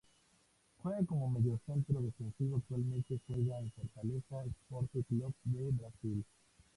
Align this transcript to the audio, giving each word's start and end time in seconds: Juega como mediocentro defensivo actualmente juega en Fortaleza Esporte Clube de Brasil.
Juega 0.81 1.05
como 1.05 1.29
mediocentro 1.29 2.01
defensivo 2.01 2.55
actualmente 2.57 3.19
juega 3.27 3.59
en 3.59 3.69
Fortaleza 3.71 4.43
Esporte 4.45 5.03
Clube 5.07 5.33
de 5.43 5.69
Brasil. 5.73 6.25